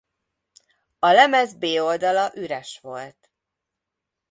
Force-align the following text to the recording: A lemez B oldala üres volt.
A 0.99 1.09
lemez 1.11 1.53
B 1.55 1.63
oldala 1.79 2.31
üres 2.35 2.79
volt. 2.79 3.31